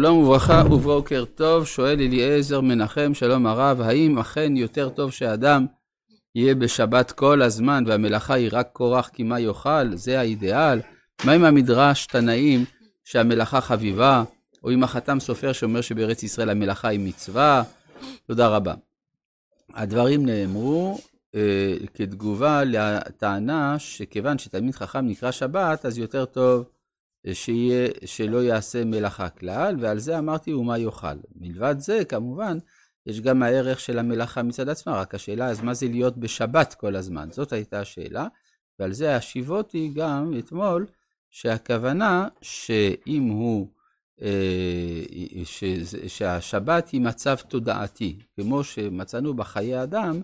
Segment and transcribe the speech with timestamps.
[0.00, 5.66] שלום וברכה ובוקר טוב, שואל אליעזר מנחם, שלום הרב, האם אכן יותר טוב שאדם
[6.34, 9.96] יהיה בשבת כל הזמן והמלאכה היא רק כורח כי מה יאכל?
[9.96, 10.80] זה האידיאל?
[11.24, 12.64] מה עם המדרש תנאים
[13.04, 14.24] שהמלאכה חביבה,
[14.64, 17.62] או עם החתם סופר שאומר שבארץ ישראל המלאכה היא מצווה?
[18.26, 18.74] תודה רבה.
[19.74, 20.98] הדברים נאמרו
[21.34, 26.64] אה, כתגובה לטענה שכיוון שתלמיד חכם נקרא שבת, אז יותר טוב
[27.32, 31.16] שיהיה, שלא יעשה מלאכה כלל, ועל זה אמרתי ומה יאכל.
[31.36, 32.58] מלבד זה, כמובן,
[33.06, 36.96] יש גם הערך של המלאכה מצד עצמה, רק השאלה אז מה זה להיות בשבת כל
[36.96, 37.28] הזמן?
[37.32, 38.26] זאת הייתה השאלה,
[38.78, 40.86] ועל זה השיבותי גם אתמול,
[41.30, 43.68] שהכוונה שאם הוא,
[44.22, 45.02] אה,
[45.44, 45.64] ש,
[46.06, 50.20] שהשבת היא מצב תודעתי, כמו שמצאנו בחיי אדם,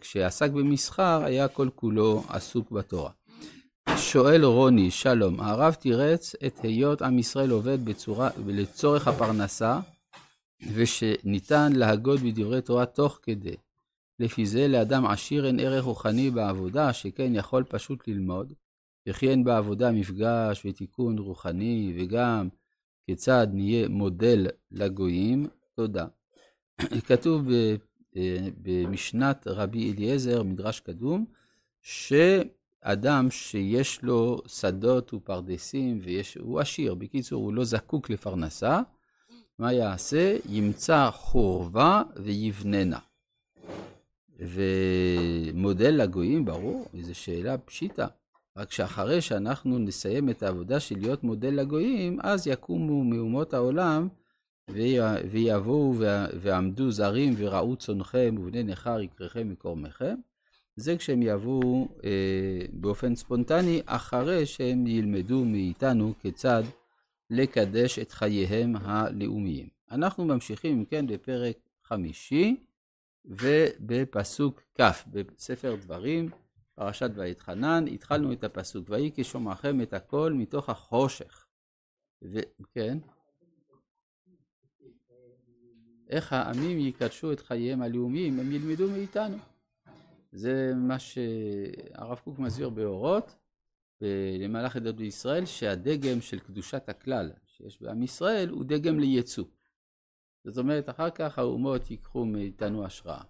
[0.00, 3.10] כשעסק במסחר היה כל כולו עסוק בתורה.
[3.96, 9.80] שואל רוני, שלום, הרב תירץ את היות עם ישראל עובד בצורה, לצורך הפרנסה,
[10.74, 13.56] ושניתן להגות בדברי תורה תוך כדי.
[14.18, 18.52] לפי זה לאדם עשיר אין ערך רוחני בעבודה, שכן יכול פשוט ללמוד,
[19.08, 22.48] וכי אין בעבודה מפגש ותיקון רוחני, וגם
[23.06, 25.46] כיצד נהיה מודל לגויים.
[25.74, 26.06] תודה.
[27.06, 27.48] כתוב
[28.16, 31.24] אה, במשנת רבי אליעזר, מדרש קדום,
[31.82, 32.12] ש...
[32.86, 38.80] אדם שיש לו שדות ופרדסים והוא עשיר, בקיצור, הוא לא זקוק לפרנסה,
[39.58, 40.36] מה יעשה?
[40.48, 42.98] ימצא חורבה ויבננה.
[44.38, 48.06] ומודל לגויים, ברור, זו שאלה פשיטה.
[48.56, 54.08] רק שאחרי שאנחנו נסיים את העבודה של להיות מודל לגויים, אז יקומו מאומות העולם
[55.30, 55.94] ויבואו
[56.40, 60.14] ועמדו זרים וראו צונכם ובני נכר יקריכם מקורמכם.
[60.76, 66.62] זה כשהם יבואו אה, באופן ספונטני, אחרי שהם ילמדו מאיתנו כיצד
[67.30, 69.68] לקדש את חייהם הלאומיים.
[69.90, 72.56] אנחנו ממשיכים, אם כן, בפרק חמישי,
[73.24, 76.28] ובפסוק כ' בספר דברים,
[76.74, 81.46] פרשת ויתחנן, התחלנו את הפסוק, ויהי כשומעכם את הכל מתוך החושך.
[82.22, 82.98] וכן?
[86.08, 89.36] איך העמים יקדשו את חייהם הלאומיים, הם ילמדו מאיתנו.
[90.34, 93.34] זה מה שהרב קוק מסביר באורות,
[94.40, 99.44] למהלך עדות בישראל, שהדגם של קדושת הכלל שיש בעם ישראל הוא דגם לייצוא.
[100.44, 103.22] זאת אומרת, אחר כך האומות ייקחו מאיתנו השראה.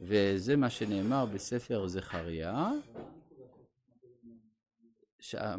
[0.00, 2.70] וזה מה שנאמר בספר זכריה.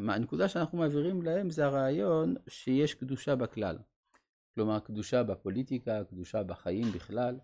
[0.07, 3.77] הנקודה שאנחנו מעבירים להם זה הרעיון שיש קדושה בכלל.
[4.55, 7.39] כלומר, קדושה בפוליטיקה, קדושה בחיים בכלל.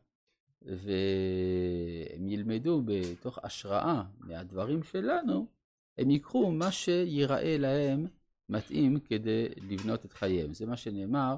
[0.61, 5.47] והם ילמדו בתוך השראה מהדברים שלנו,
[5.97, 8.07] הם ייקחו מה שיראה להם
[8.49, 10.53] מתאים כדי לבנות את חייהם.
[10.53, 11.35] זה מה שנאמר,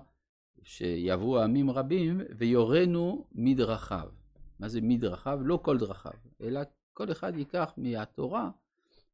[0.64, 4.10] שיבואו עמים רבים ויורנו מדרכיו.
[4.60, 5.40] מה זה מדרכיו?
[5.42, 6.12] לא כל דרכיו,
[6.42, 6.62] אלא
[6.94, 8.50] כל אחד ייקח מהתורה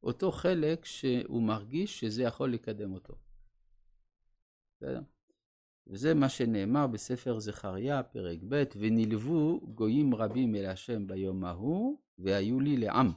[0.02, 3.14] אותו חלק שהוא מרגיש שזה יכול לקדם אותו.
[4.76, 5.00] בסדר?
[5.86, 12.60] וזה מה שנאמר בספר זכריה, פרק ב', ונלוו גויים רבים אל השם ביום ההוא, והיו
[12.60, 13.12] לי לעם.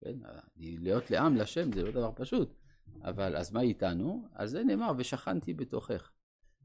[0.00, 0.18] כן,
[0.56, 2.54] להיות לעם לשם זה לא דבר פשוט,
[3.00, 4.28] אבל אז מה איתנו?
[4.32, 6.10] אז זה נאמר, ושכנתי בתוכך,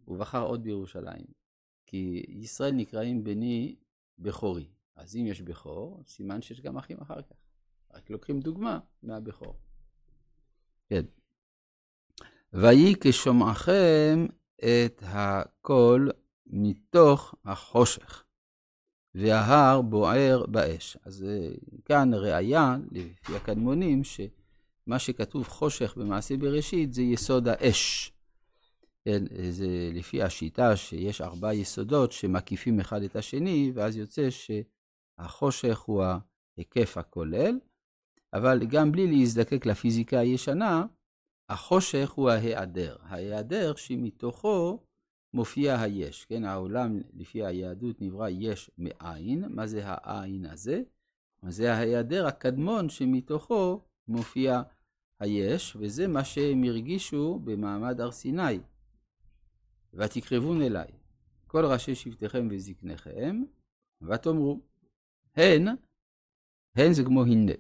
[0.08, 1.26] ובחר עוד בירושלים.
[1.86, 3.76] כי ישראל נקראים בני
[4.20, 4.68] בכורי.
[4.96, 7.36] אז אם יש בכור, סימן שיש גם אחים אחר כך.
[7.94, 9.60] רק לוקחים דוגמה מהבכור.
[10.90, 11.06] כן.
[12.54, 14.26] ויהי כשומעכם
[14.60, 16.08] את הכל
[16.48, 18.24] מתוך החושך,
[19.16, 20.98] וההר בוער באש.
[21.06, 21.50] אז אה,
[21.86, 28.12] כאן ראיה, לפי הקדמונים, שמה שכתוב חושך במעשה בראשית זה יסוד האש.
[29.06, 36.04] כן, זה לפי השיטה שיש ארבעה יסודות שמקיפים אחד את השני, ואז יוצא שהחושך הוא
[36.58, 37.60] ההיקף הכולל,
[38.34, 40.86] אבל גם בלי להזדקק לפיזיקה הישנה,
[41.50, 44.80] החושך הוא ההיעדר, ההיעדר שמתוכו
[45.34, 46.44] מופיע היש, כן?
[46.44, 50.82] העולם לפי היהדות נברא יש מאין, מה זה העין הזה?
[51.50, 54.62] זה ההיעדר הקדמון שמתוכו מופיע
[55.20, 58.60] היש, וזה מה שהם הרגישו במעמד הר סיני.
[59.94, 60.88] ותקרבון אליי,
[61.48, 63.44] כל ראשי שבטיכם וזקניכם,
[64.02, 64.60] ותאמרו,
[65.36, 65.68] הן,
[66.76, 67.52] הן זה כמו הנה,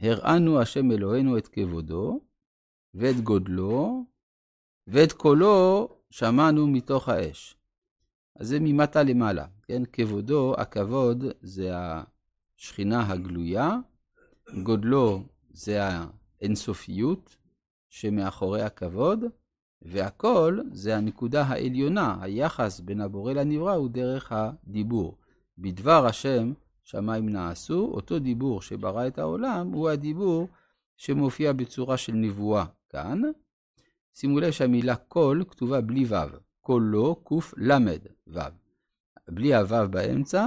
[0.00, 2.20] הראנו השם אלוהינו את כבודו,
[2.94, 4.04] ואת גודלו,
[4.86, 7.56] ואת קולו שמענו מתוך האש.
[8.36, 9.82] אז זה ממטה למעלה, כן?
[9.92, 13.76] כבודו, הכבוד זה השכינה הגלויה,
[14.62, 15.80] גודלו זה
[16.40, 17.36] האינסופיות
[17.88, 19.24] שמאחורי הכבוד,
[19.82, 25.16] והכל זה הנקודה העליונה, היחס בין הבורא לנברא הוא דרך הדיבור.
[25.58, 26.52] בדבר השם
[26.84, 30.48] שמיים נעשו, אותו דיבור שברא את העולם הוא הדיבור
[30.96, 33.22] שמופיע בצורה של נבואה כאן.
[34.14, 37.96] שימו לב שהמילה קול כתובה בלי ו', קולו קל
[38.26, 38.40] ו'.
[39.28, 40.46] בלי הו' באמצע,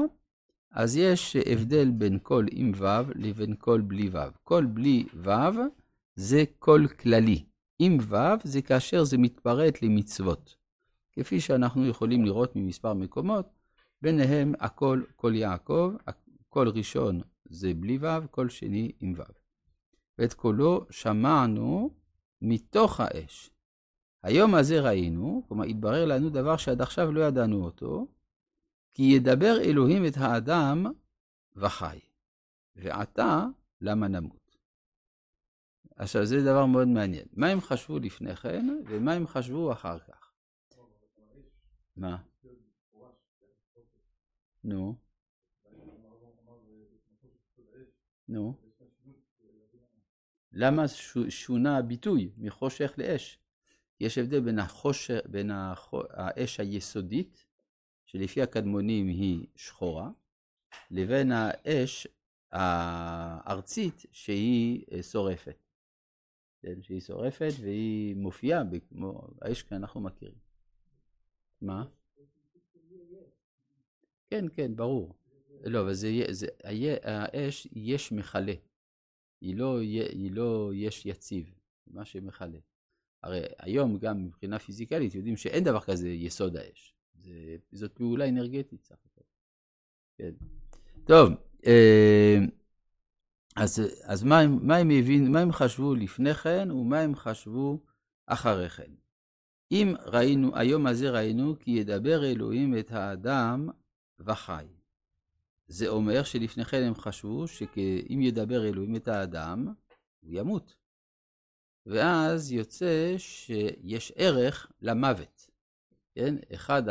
[0.72, 4.18] אז יש הבדל בין קול עם ו' לבין קול בלי ו'.
[4.44, 5.30] קול בלי ו'
[6.16, 7.44] זה קול כללי.
[7.80, 10.56] עם ו' זה כאשר זה מתפרט למצוות.
[11.14, 13.46] כפי שאנחנו יכולים לראות ממספר מקומות,
[14.02, 15.94] ביניהם הקול קול יעקב,
[16.50, 19.24] קול ראשון זה בלי ו', קול שני עם ו'.
[20.18, 21.90] ואת קולו שמענו
[22.46, 23.50] מתוך האש.
[24.24, 28.08] היום הזה ראינו, כלומר התברר לנו דבר שעד עכשיו לא ידענו אותו,
[28.94, 30.86] כי ידבר אלוהים את האדם
[31.56, 32.00] וחי,
[32.76, 33.46] ועתה
[33.82, 34.58] למה נמות.
[35.96, 37.26] עכשיו זה דבר מאוד מעניין.
[37.34, 40.32] מה הם חשבו לפני כן, ומה הם חשבו אחר כך?
[41.98, 42.18] מה?
[44.64, 44.96] נו.
[48.28, 48.65] נו.
[50.56, 50.86] למה
[51.30, 53.40] שונה הביטוי מחושך לאש?
[54.00, 55.12] יש הבדל בין, החוש...
[55.26, 55.94] בין הח...
[56.10, 57.46] האש היסודית,
[58.06, 60.10] שלפי הקדמונים היא שחורה,
[60.92, 62.08] לבין האש
[62.52, 65.58] הארצית שהיא אה, שורפת.
[66.62, 70.36] כן, שהיא שורפת והיא מופיעה כמו האש שאנחנו מכירים.
[71.62, 71.86] מה?
[74.30, 75.16] כן, כן, ברור.
[75.64, 76.48] לא, אבל זה, זה,
[77.04, 78.54] האש יש מכלה.
[79.42, 81.54] היא לא, היא לא יש יציב,
[81.88, 82.60] מה שמכלה.
[83.24, 86.96] הרי היום גם מבחינה פיזיקלית יודעים שאין דבר כזה יסוד האש.
[87.16, 89.22] זה, זאת פעולה אנרגטית סך הכל.
[90.18, 90.32] כן.
[91.06, 91.30] טוב,
[91.66, 92.38] אה,
[93.56, 97.84] אז, אז מה, הם, מה, הם הבין, מה הם חשבו לפני כן ומה הם חשבו
[98.28, 98.92] אחרי כן?
[99.72, 103.70] אם ראינו, היום הזה ראינו כי ידבר אלוהים את האדם
[104.20, 104.66] וחי.
[105.68, 109.68] זה אומר שלפני כן הם חשבו שאם ידבר אלוהים את האדם,
[110.22, 110.76] הוא ימות.
[111.86, 115.50] ואז יוצא שיש ערך למוות.
[116.16, 116.36] כן?
[116.54, 116.84] אחד.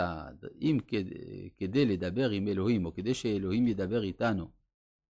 [0.60, 4.50] אם כדי, כדי לדבר עם אלוהים, או כדי שאלוהים ידבר איתנו,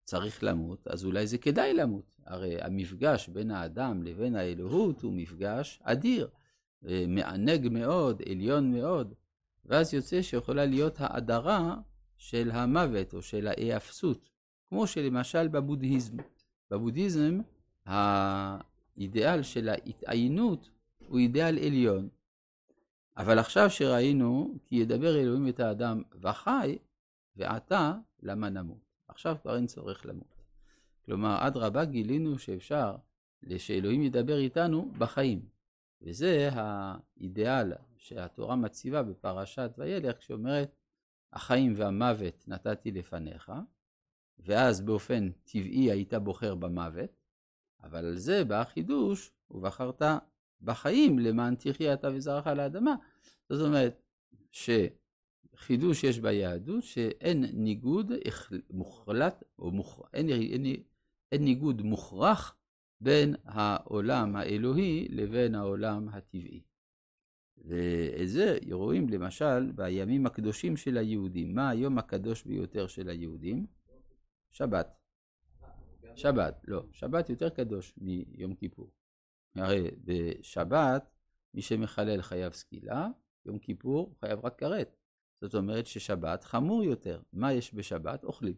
[0.05, 2.05] צריך למות, אז אולי זה כדאי למות.
[2.27, 6.29] הרי המפגש בין האדם לבין האלוהות הוא מפגש אדיר,
[7.09, 9.15] מענג מאוד, עליון מאוד,
[9.65, 11.77] ואז יוצא שיכולה להיות האדרה
[12.25, 14.31] של המוות או של ההיאפסות,
[14.69, 16.17] כמו שלמשל בבודהיזם.
[16.71, 17.39] בבודהיזם
[17.87, 20.71] האידאל של ההתעיינות
[21.09, 22.09] הוא אידאל עליון.
[23.17, 26.79] אבל עכשיו שראינו כי ידבר אלוהים את האדם וחי,
[27.37, 28.85] ועתה למה נמות?
[29.09, 30.35] עכשיו כבר אין צורך למות.
[31.05, 32.97] כלומר, אדרבה גילינו שאפשר
[33.59, 35.49] שאלוהים ידבר איתנו בחיים.
[36.03, 40.77] וזה האידאל שהתורה מציבה בפרשת וילך, שאומרת,
[41.35, 43.53] החיים והמוות נתתי לפניך,
[44.39, 47.11] ואז באופן טבעי היית בוחר במוות,
[47.83, 50.03] אבל על זה בא החידוש, ובחרת
[50.63, 52.95] בחיים למען תחיה אתה וזרעך על האדמה.
[53.49, 54.03] זאת אומרת,
[54.53, 58.13] שחידוש יש ביהדות שאין ניגוד
[58.71, 60.03] מוחלט, או מוכ...
[60.13, 60.67] אין, אין,
[61.33, 62.57] אין ניגוד מוכרח
[63.01, 66.63] בין העולם האלוהי לבין העולם הטבעי.
[67.59, 71.55] ואת זה רואים למשל בימים הקדושים של היהודים.
[71.55, 73.67] מה היום הקדוש ביותר של היהודים?
[74.51, 74.97] שבת.
[76.17, 78.91] שבת, לא, שבת יותר קדוש מיום כיפור.
[79.57, 81.11] הרי בשבת
[81.55, 83.09] מי שמחלל חייב סקילה,
[83.47, 84.97] יום כיפור חייב רק כרת.
[85.41, 87.23] זאת אומרת ששבת חמור יותר.
[87.33, 88.25] מה יש בשבת?
[88.25, 88.55] אוכלים,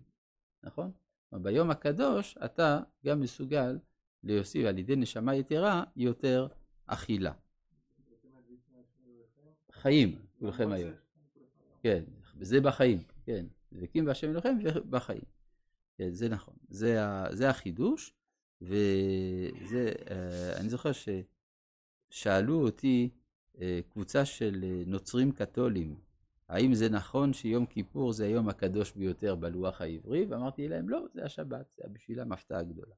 [0.63, 0.93] נכון?
[1.33, 3.79] ביום הקדוש אתה גם מסוגל
[4.23, 6.49] להוסיף על ידי נשמה יתרה יותר
[6.87, 7.33] אכילה.
[9.87, 10.91] חיים, כולכם היום.
[11.83, 12.05] כן,
[12.37, 13.47] וזה בחיים, כן.
[13.73, 15.23] דבקים בהשם אלוהיכם ובחיים.
[15.99, 16.55] כן, זה נכון.
[16.69, 16.99] זה,
[17.33, 18.15] זה החידוש,
[18.63, 20.91] וזה, אה, אני זוכר
[22.13, 23.11] ששאלו אותי
[23.61, 26.01] אה, קבוצה של אה, נוצרים קתולים,
[26.49, 30.27] האם זה נכון שיום כיפור זה היום הקדוש ביותר בלוח העברי?
[30.27, 32.95] ואמרתי להם, לא, זה השבת, זה בשבילם הפתעה גדולה.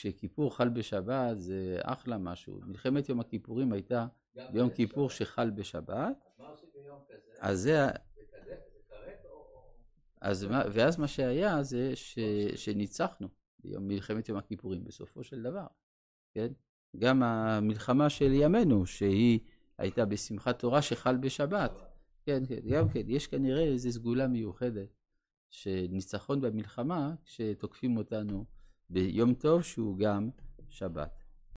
[0.00, 2.60] כשכיפור חל בשבת זה אחלה משהו.
[2.66, 4.06] מלחמת יום הכיפורים הייתה
[4.52, 6.24] ביום כיפור שחל בשבת.
[7.40, 7.88] אז זה...
[10.20, 12.18] אז מה, ואז מה שהיה זה ש,
[12.54, 13.28] שניצחנו
[13.58, 15.66] ביום מלחמת יום הכיפורים בסופו של דבר,
[16.34, 16.52] כן?
[16.96, 19.40] גם המלחמה של ימינו, שהיא
[19.78, 21.72] הייתה בשמחת תורה שחל בשבת,
[22.24, 24.88] כן, כן, גם כן, יש כנראה איזו סגולה מיוחדת
[25.50, 28.44] שניצחון במלחמה, כשתוקפים אותנו
[28.90, 30.30] ביום טוב שהוא גם
[30.68, 31.19] שבת.